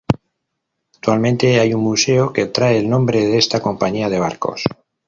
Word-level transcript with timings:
Actualmente 0.95 1.59
hay 1.59 1.75
un 1.75 1.81
museo 1.83 2.33
que 2.33 2.47
trae 2.47 2.79
el 2.79 2.89
nombre 2.89 3.19
de 3.23 3.37
esta 3.37 3.61
compañía 3.61 4.09
de 4.09 4.17
barcos. 4.17 4.63